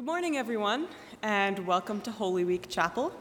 [0.00, 0.88] Good morning, everyone,
[1.22, 3.12] and welcome to Holy Week Chapel.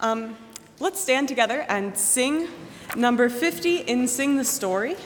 [0.00, 0.36] Um,
[0.80, 2.48] let's stand together and sing
[2.96, 4.96] number 50 in Sing the Story.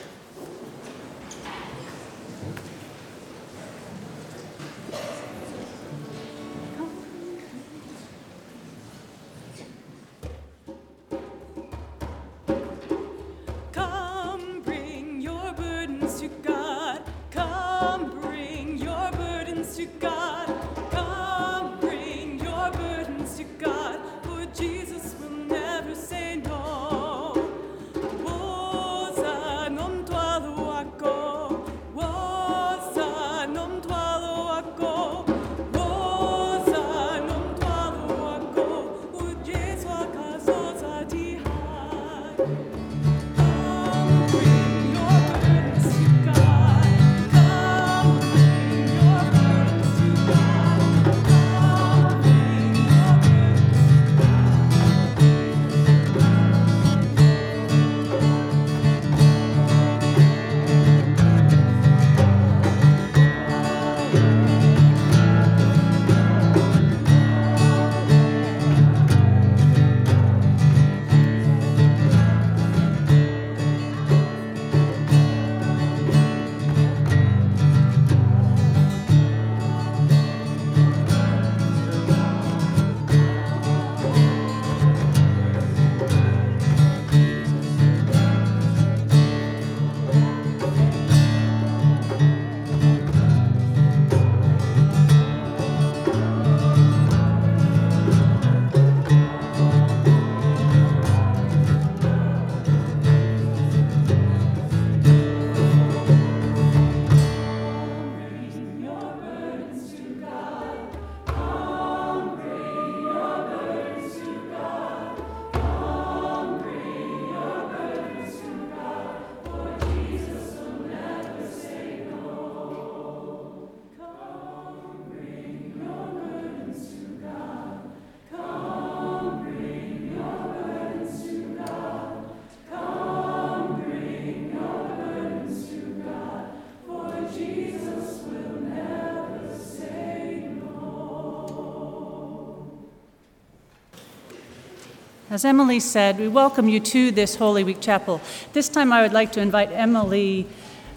[145.31, 148.19] As Emily said, we welcome you to this Holy Week Chapel.
[148.51, 150.45] This time I would like to invite Emily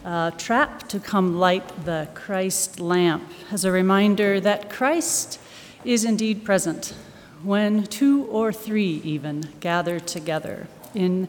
[0.05, 5.39] uh, Trapp to come light the Christ lamp as a reminder that Christ
[5.85, 6.97] is indeed present
[7.45, 11.29] when two or three even gather together in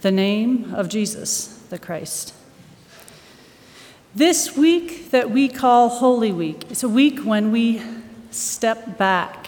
[0.00, 2.32] the name of Jesus the Christ.
[4.14, 7.82] This week that we call Holy Week is a week when we
[8.30, 9.45] step back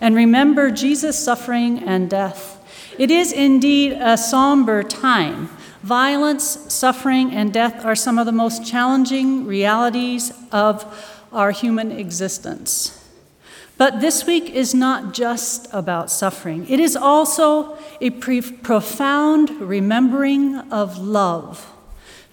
[0.00, 2.60] and remember Jesus' suffering and death.
[2.98, 5.48] It is indeed a somber time.
[5.82, 10.86] Violence, suffering, and death are some of the most challenging realities of
[11.32, 13.00] our human existence.
[13.76, 20.56] But this week is not just about suffering, it is also a pre- profound remembering
[20.70, 21.72] of love,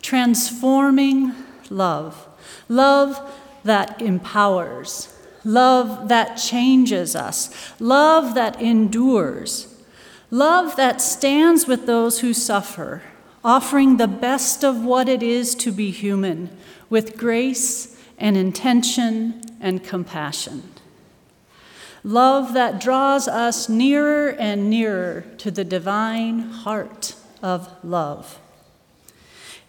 [0.01, 1.33] transforming
[1.69, 2.27] love,
[2.69, 3.19] love
[3.63, 5.13] that empowers,
[5.43, 9.73] love that changes us, love that endures,
[10.29, 13.01] love that stands with those who suffer,
[13.43, 16.49] offering the best of what it is to be human
[16.89, 20.63] with grace and intention and compassion.
[22.03, 28.39] Love that draws us nearer and nearer to the divine heart of love.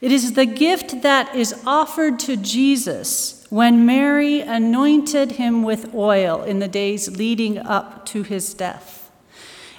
[0.00, 6.42] It is the gift that is offered to Jesus when Mary anointed him with oil
[6.42, 9.10] in the days leading up to his death.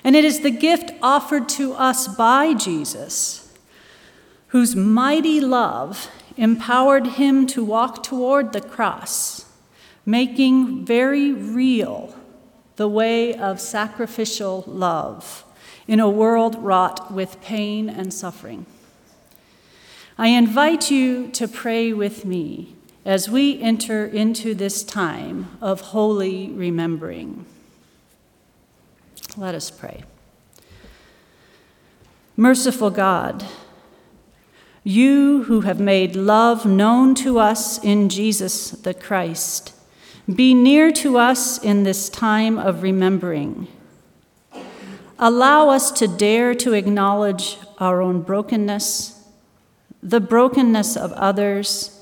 [0.03, 3.51] And it is the gift offered to us by Jesus,
[4.50, 9.51] whose mighty love empowered him to walk toward the cross,
[10.05, 12.16] making very real
[12.76, 15.43] the way of sacrificial love
[15.87, 18.67] in a world wrought with pain and suffering.
[20.16, 26.50] I invite you to pray with me as we enter into this time of holy
[26.50, 27.46] remembering.
[29.35, 30.03] Let us pray.
[32.38, 33.46] Merciful God,
[34.84, 39.73] you who have made love known to us in Jesus the Christ,
[40.34, 43.67] be near to us in this time of remembering.
[45.20, 49.28] Allow us to dare to acknowledge our own brokenness,
[50.02, 51.92] the brokenness of others,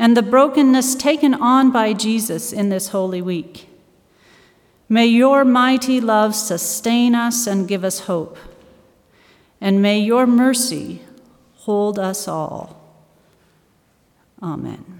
[0.00, 3.68] and the brokenness taken on by Jesus in this Holy Week.
[4.88, 8.38] May your mighty love sustain us and give us hope.
[9.60, 11.02] And may your mercy
[11.54, 12.82] hold us all.
[14.42, 14.99] Amen.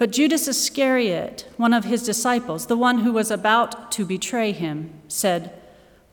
[0.00, 4.94] But Judas Iscariot, one of his disciples, the one who was about to betray him,
[5.08, 5.52] said,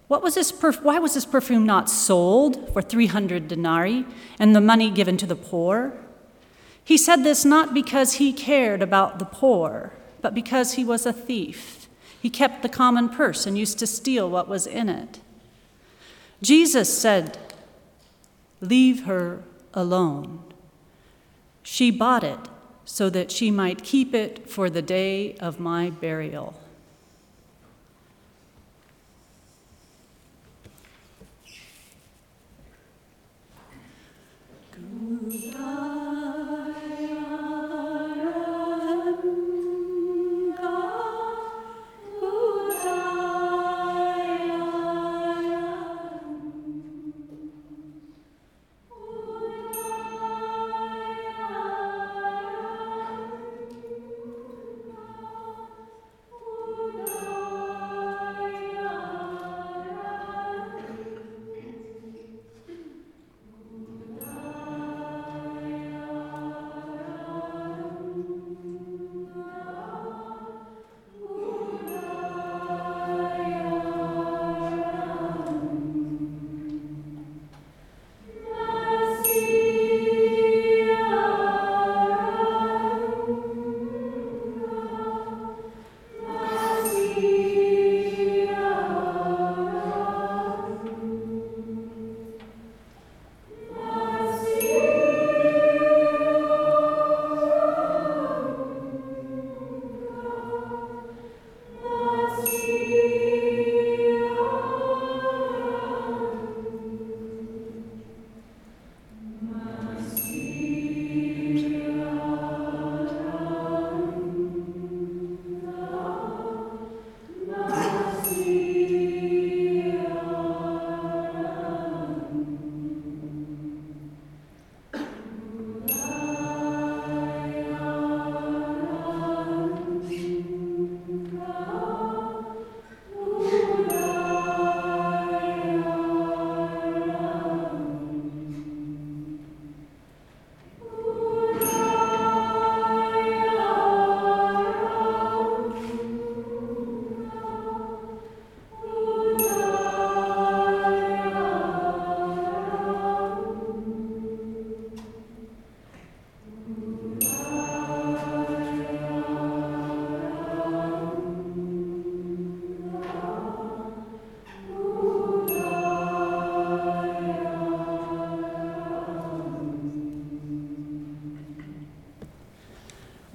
[0.09, 4.05] what was this perf- Why was this perfume not sold for 300 denarii
[4.39, 5.93] and the money given to the poor?
[6.83, 11.13] He said this not because he cared about the poor, but because he was a
[11.13, 11.87] thief.
[12.21, 15.21] He kept the common purse and used to steal what was in it.
[16.41, 17.37] Jesus said,
[18.59, 19.43] Leave her
[19.73, 20.43] alone.
[21.63, 22.49] She bought it
[22.87, 26.57] so that she might keep it for the day of my burial.
[34.71, 36.17] Good.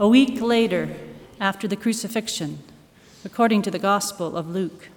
[0.03, 0.89] A week later
[1.39, 2.59] after the crucifixion,
[3.25, 4.89] according to the Gospel of Luke.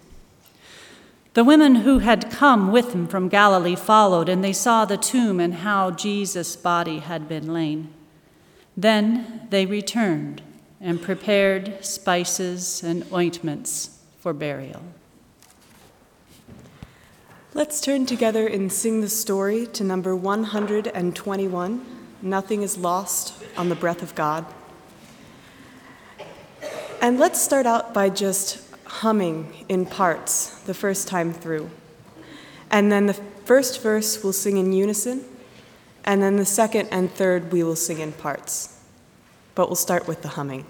[1.36, 5.40] The women who had come with him from Galilee followed, and they saw the tomb
[5.40, 7.94] and how Jesus' body had been lain.
[8.76, 10.42] Then they returned
[10.82, 14.82] and prepared spices and ointments for burial.
[17.54, 21.86] Let's turn together and sing the story to number 121
[22.24, 24.48] Nothing is Lost on the Breath of God.
[27.06, 31.70] And let's start out by just humming in parts the first time through.
[32.72, 35.24] And then the first verse we'll sing in unison,
[36.04, 38.82] and then the second and third we will sing in parts.
[39.54, 40.66] But we'll start with the humming.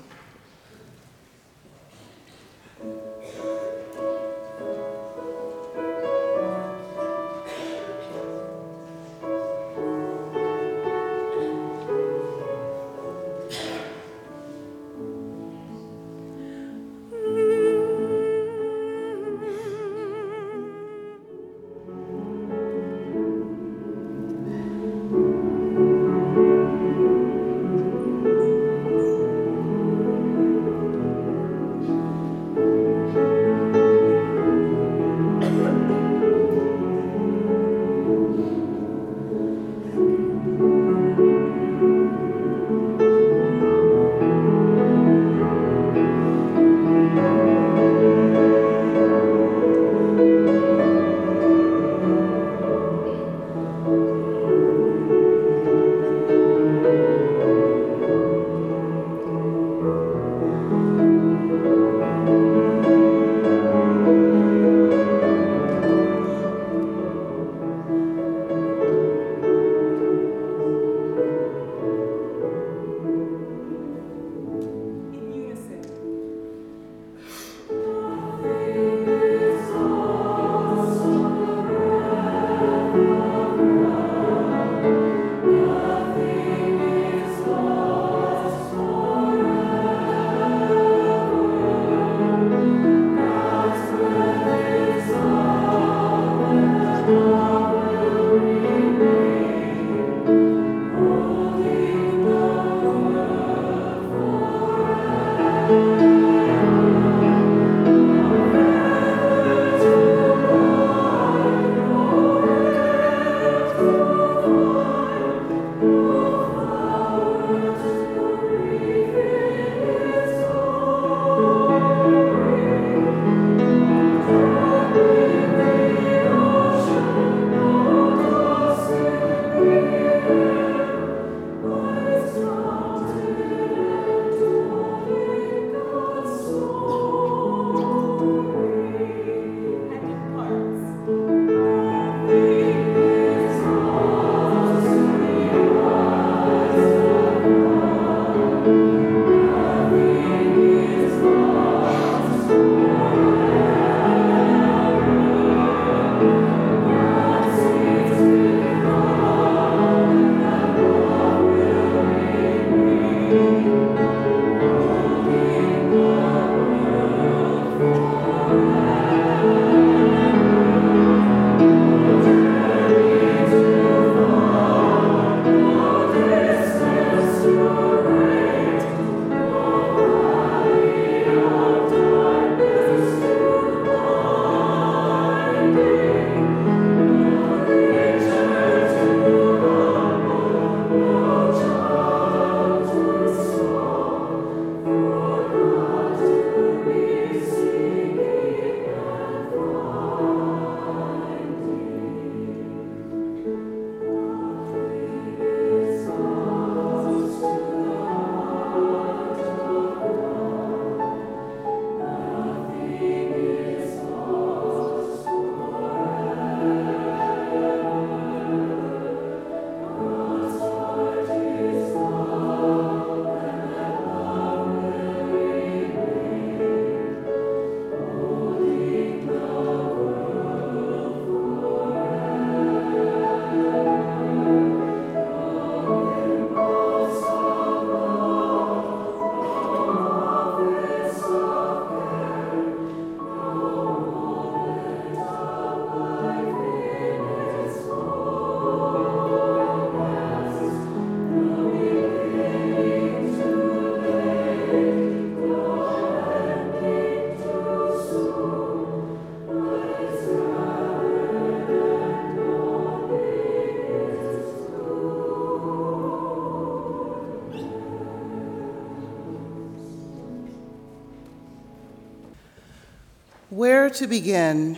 [273.95, 274.77] To begin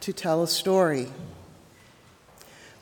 [0.00, 1.08] to tell a story?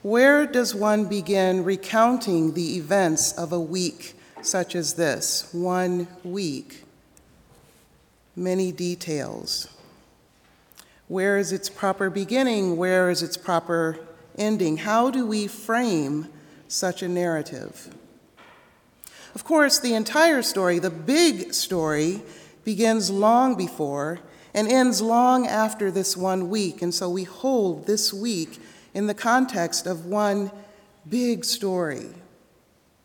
[0.01, 5.49] Where does one begin recounting the events of a week such as this?
[5.53, 6.83] One week.
[8.35, 9.69] Many details.
[11.07, 12.75] Where is its proper beginning?
[12.75, 13.97] Where is its proper
[14.37, 14.77] ending?
[14.77, 16.27] How do we frame
[16.67, 17.95] such a narrative?
[19.33, 22.23] Of course, the entire story, the big story,
[22.65, 24.19] begins long before
[24.57, 26.81] and ends long after this one week.
[26.81, 28.59] And so we hold this week
[28.91, 30.49] in the context of one
[31.07, 32.07] big story.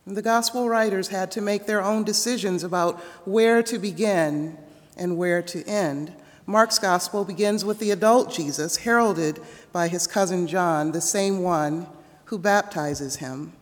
[0.06, 4.56] And the gospel writers had to make their own decisions about where to begin
[4.96, 6.14] and where to end.
[6.46, 9.38] Mark's gospel begins with the adult Jesus, heralded
[9.72, 11.86] by his cousin John, the same one
[12.24, 13.52] who baptizes him.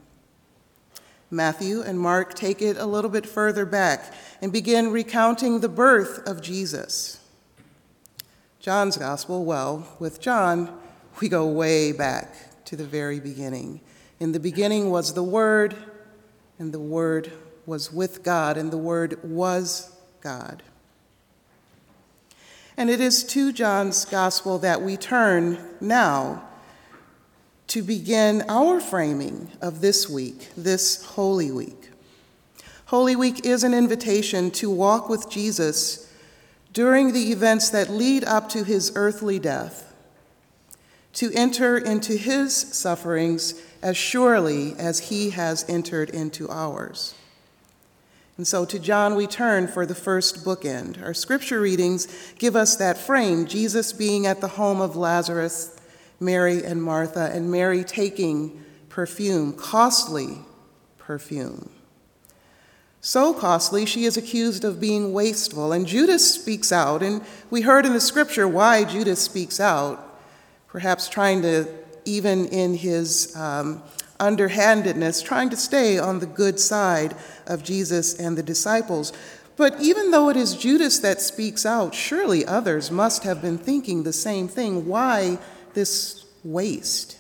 [1.29, 6.25] Matthew and Mark take it a little bit further back and begin recounting the birth
[6.25, 7.20] of Jesus.
[8.61, 10.79] John's gospel, well, with John,
[11.19, 13.81] we go way back to the very beginning.
[14.19, 15.75] In the beginning was the Word,
[16.59, 17.33] and the Word
[17.65, 20.63] was with God, and the Word was God.
[22.77, 26.47] And it is to John's gospel that we turn now
[27.69, 31.89] to begin our framing of this week, this Holy Week.
[32.87, 36.10] Holy Week is an invitation to walk with Jesus
[36.73, 39.93] during the events that lead up to his earthly death,
[41.13, 47.15] to enter into his sufferings as surely as he has entered into ours.
[48.37, 51.03] And so to John we turn for the first bookend.
[51.03, 52.07] Our scripture readings
[52.39, 55.77] give us that frame Jesus being at the home of Lazarus
[56.21, 60.39] Mary and Martha, and Mary taking perfume, costly
[60.99, 61.71] perfume.
[63.01, 65.73] So costly, she is accused of being wasteful.
[65.73, 70.21] And Judas speaks out, and we heard in the scripture why Judas speaks out,
[70.69, 71.67] perhaps trying to,
[72.05, 73.83] even in his um,
[74.19, 79.15] underhandedness, trying to stay on the good side of Jesus and the disciples.
[79.57, 84.03] But even though it is Judas that speaks out, surely others must have been thinking
[84.03, 84.87] the same thing.
[84.87, 85.39] Why
[85.75, 87.17] this waste.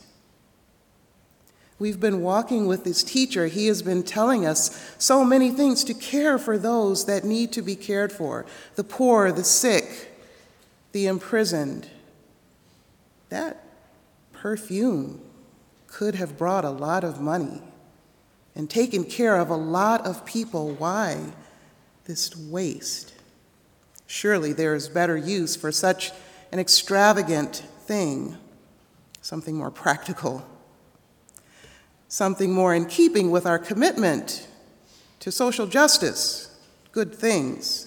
[1.80, 3.46] We've been walking with this teacher.
[3.46, 7.62] He has been telling us so many things to care for those that need to
[7.62, 8.44] be cared for
[8.76, 10.14] the poor, the sick,
[10.92, 11.88] the imprisoned.
[13.30, 13.64] That
[14.34, 15.22] perfume
[15.86, 17.62] could have brought a lot of money
[18.54, 20.74] and taken care of a lot of people.
[20.74, 21.32] Why
[22.04, 23.14] this waste?
[24.06, 26.12] Surely there is better use for such
[26.52, 28.36] an extravagant thing,
[29.22, 30.44] something more practical,
[32.10, 34.48] something more in keeping with our commitment
[35.20, 36.54] to social justice,
[36.90, 37.86] good things.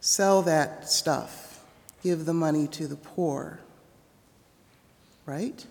[0.00, 1.62] Sell that stuff,
[2.02, 3.60] give the money to the poor,
[5.26, 5.64] right?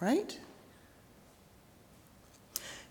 [0.00, 0.38] Right?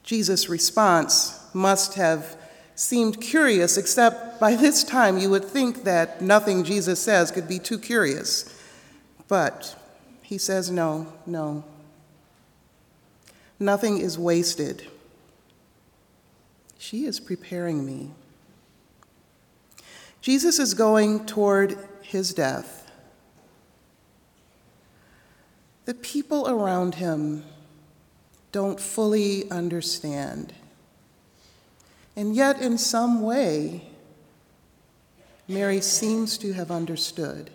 [0.04, 2.38] Jesus' response must have
[2.76, 7.60] seemed curious, except by this time you would think that nothing Jesus says could be
[7.60, 8.56] too curious.
[9.28, 9.76] But
[10.30, 11.64] he says, no, no.
[13.60, 14.86] Nothing is wasted.
[16.78, 18.12] She is preparing me.
[20.22, 22.92] Jesus is going toward his death.
[25.86, 27.44] The people around him
[28.52, 30.54] don't fully understand.
[32.16, 33.90] And yet, in some way,
[35.48, 37.50] Mary seems to have understood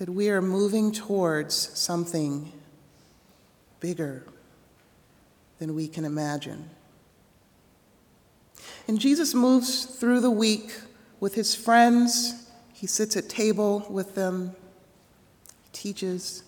[0.00, 2.50] that we are moving towards something
[3.80, 4.24] bigger
[5.58, 6.70] than we can imagine.
[8.88, 10.72] And Jesus moves through the week
[11.20, 12.50] with his friends.
[12.72, 14.56] He sits at table with them,
[15.74, 16.44] teaches,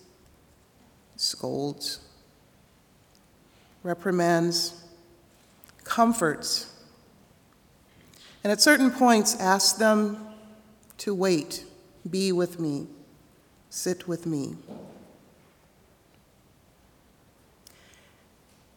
[1.15, 1.99] scolds,
[3.83, 4.83] reprimands,
[5.83, 6.73] comforts,
[8.43, 10.25] and at certain points asks them
[10.97, 11.65] to wait,
[12.09, 12.87] be with me,
[13.73, 14.53] sit with me.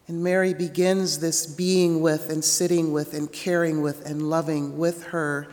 [0.07, 5.03] And Mary begins this being with and sitting with and caring with and loving with
[5.07, 5.47] her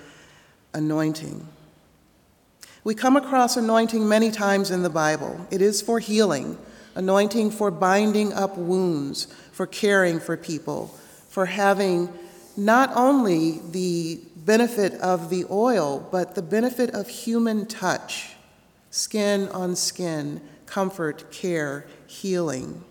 [0.73, 1.47] anointing.
[2.85, 5.47] We come across anointing many times in the Bible.
[5.51, 6.57] It is for healing,
[6.95, 10.87] anointing for binding up wounds, for caring for people,
[11.29, 12.09] for having
[12.57, 18.34] not only the benefit of the oil, but the benefit of human touch,
[18.95, 22.85] skin on skin, comfort, care, healing.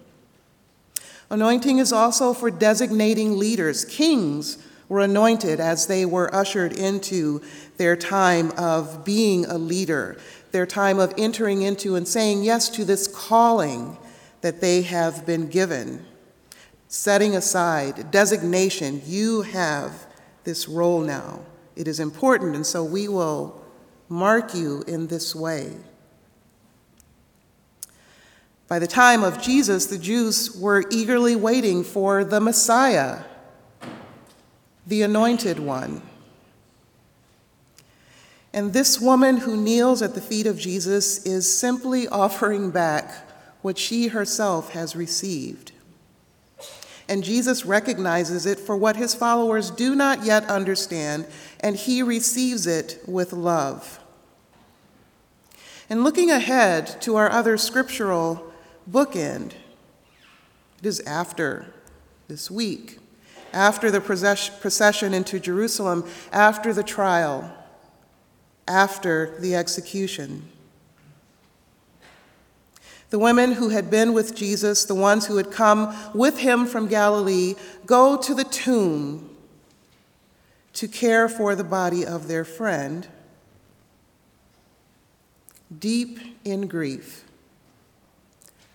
[1.29, 3.85] Anointing is also for designating leaders.
[3.85, 4.57] Kings
[4.89, 7.41] were anointed as they were ushered into
[7.77, 10.17] their time of being a leader,
[10.51, 13.97] their time of entering into and saying yes to this calling
[14.41, 16.05] that they have been given.
[16.89, 20.05] Setting aside designation, you have
[20.43, 21.39] this role now.
[21.77, 23.63] It is important, and so we will
[24.09, 25.77] mark you in this way.
[28.67, 33.23] By the time of Jesus, the Jews were eagerly waiting for the Messiah,
[34.87, 36.01] the anointed one.
[38.53, 43.11] And this woman who kneels at the feet of Jesus is simply offering back
[43.63, 45.71] what she herself has received.
[47.09, 51.25] And Jesus recognizes it for what his followers do not yet understand,
[51.59, 53.99] and he receives it with love.
[55.89, 58.52] And looking ahead to our other scriptural
[58.89, 59.53] bookend,
[60.79, 61.73] it is after
[62.27, 62.99] this week,
[63.53, 67.51] after the procession into Jerusalem, after the trial,
[68.67, 70.49] after the execution.
[73.11, 76.87] The women who had been with Jesus, the ones who had come with him from
[76.87, 77.53] Galilee,
[77.85, 79.29] go to the tomb
[80.73, 83.07] to care for the body of their friend,
[85.77, 87.23] deep in grief,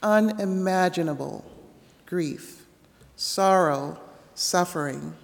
[0.03, 1.45] unimaginable
[2.07, 2.67] grief,
[3.17, 3.99] sorrow,
[4.35, 5.15] suffering,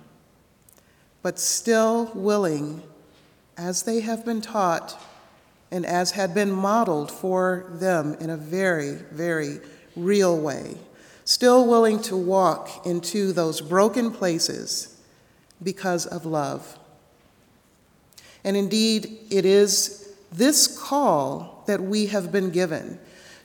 [1.23, 2.83] but still willing,
[3.57, 5.01] as they have been taught
[5.71, 9.61] and as had been modeled for them in a very, very
[9.97, 10.77] real way,
[11.25, 15.01] still willing to walk into those broken places
[15.63, 16.79] because of love.
[18.45, 22.99] And indeed, it is this call that we have been given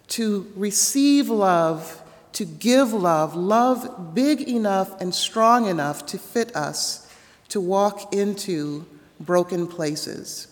[0.09, 2.01] to receive love,
[2.33, 7.11] to give love, love big enough and strong enough to fit us
[7.49, 8.85] to walk into
[9.19, 10.47] broken places.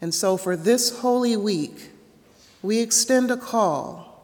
[0.00, 1.90] And so for this Holy Week,
[2.62, 4.22] we extend a call.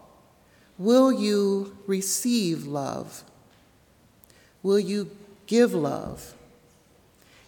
[0.78, 3.22] Will you receive love?
[4.62, 5.10] Will you
[5.46, 6.34] give love?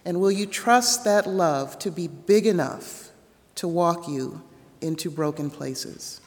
[0.05, 3.09] And will you trust that love to be big enough
[3.55, 4.41] to walk you
[4.81, 6.21] into broken places?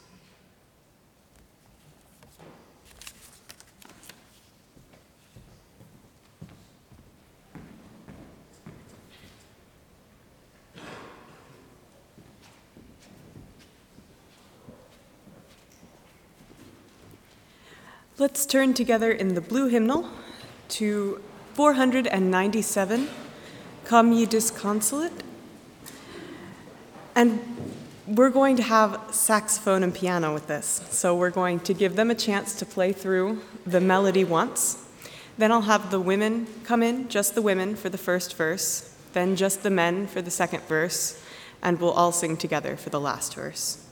[18.19, 20.09] Let's turn together in the blue hymnal
[20.69, 21.21] to
[21.53, 23.09] 497,
[23.85, 25.13] Come Ye Disconsolate.
[27.15, 27.39] And
[28.07, 30.81] we're going to have saxophone and piano with this.
[30.89, 34.83] So we're going to give them a chance to play through the melody once.
[35.37, 39.35] Then I'll have the women come in, just the women for the first verse, then
[39.35, 41.21] just the men for the second verse,
[41.61, 43.86] and we'll all sing together for the last verse.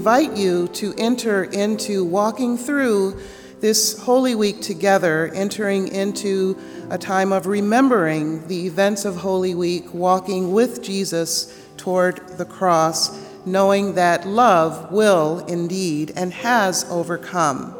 [0.00, 3.20] Invite you to enter into walking through
[3.60, 6.58] this Holy Week together, entering into
[6.88, 13.14] a time of remembering the events of Holy Week, walking with Jesus toward the cross,
[13.44, 17.76] knowing that love will indeed and has overcome.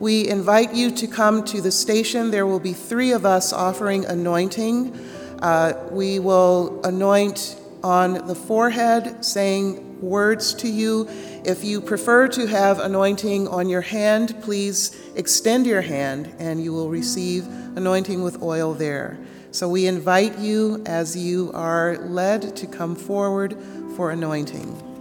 [0.00, 2.32] We invite you to come to the station.
[2.32, 4.92] There will be three of us offering anointing.
[5.40, 11.08] Uh, we will anoint on the forehead, saying words to you.
[11.44, 16.72] If you prefer to have anointing on your hand, please extend your hand and you
[16.72, 19.18] will receive anointing with oil there.
[19.50, 23.56] So we invite you as you are led to come forward
[23.96, 24.93] for anointing.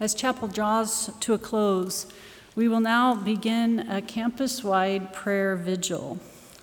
[0.00, 2.06] As chapel draws to a close,
[2.54, 6.18] we will now begin a campus wide prayer vigil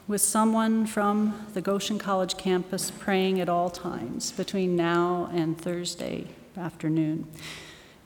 [0.08, 6.26] with someone from the Goshen College campus praying at all times between now and Thursday
[6.58, 7.28] afternoon,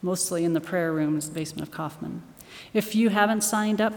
[0.01, 2.23] mostly in the prayer rooms, the basement of Kaufman.
[2.73, 3.93] If you haven't signed up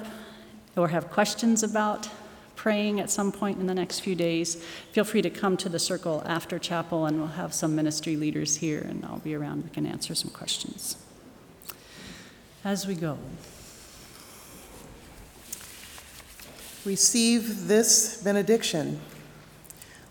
[0.77, 2.09] or have questions about
[2.55, 5.81] praying at some point in the next few days, feel free to come to the
[5.81, 9.65] circle after chapel and we'll have some ministry leaders here and I'll be around.
[9.65, 10.97] We can answer some questions.
[12.65, 13.19] As we go,
[16.85, 19.01] Receive this benediction.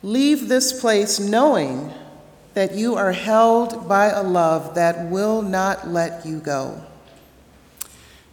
[0.02, 1.94] Leave this place knowing
[2.56, 6.84] that you are held by a love that will not let you go.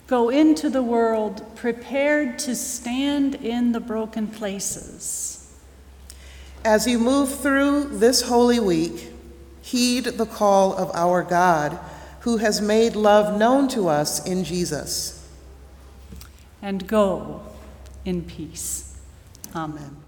[0.07, 5.55] go into the world prepared to stand in the broken places.
[6.65, 9.13] As you move through this holy week,
[9.63, 11.79] heed the call of our God,
[12.21, 15.17] who has made love known to us in Jesus.
[16.63, 17.41] and go
[18.05, 18.95] in peace.
[19.55, 20.00] Amen.